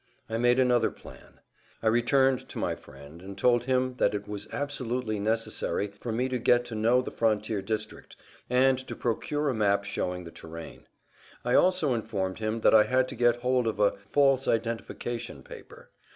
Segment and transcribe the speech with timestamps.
[0.27, 1.41] I made another plan.
[1.83, 6.27] I returned to my friend and told him that it was absolutely necessary for me
[6.29, 8.15] to get to know the frontier district
[8.49, 10.87] and to procure a map showing the terrain.
[11.45, 15.43] I also informed[Pg 184] him that I had to get hold of a false identification
[15.43, 15.91] paper.